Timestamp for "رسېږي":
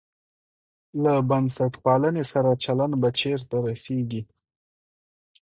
3.67-4.21